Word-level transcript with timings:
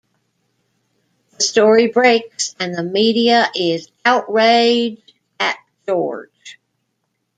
The 1.37 1.43
story 1.43 1.85
breaks 1.89 2.55
and 2.59 2.73
the 2.73 2.81
media 2.81 3.51
is 3.53 3.91
outrage 4.03 4.99
at 5.39 5.59
George. 5.87 6.57